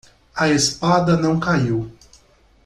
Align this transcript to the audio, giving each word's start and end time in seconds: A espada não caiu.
A 0.35 0.49
espada 0.49 1.15
não 1.15 1.39
caiu. 1.39 1.91